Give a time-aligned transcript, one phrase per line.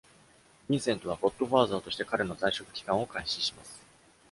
[0.67, 3.83] ヴィンセントは、ゴッドファーザーとして彼の在職期間を開始します。